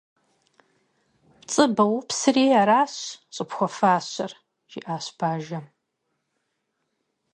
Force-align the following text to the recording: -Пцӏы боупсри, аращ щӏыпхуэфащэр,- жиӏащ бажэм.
-Пцӏы 1.41 1.65
боупсри, 1.75 2.45
аращ 2.61 2.93
щӏыпхуэфащэр,- 3.35 4.31
жиӏащ 4.71 5.05
бажэм. 5.17 5.65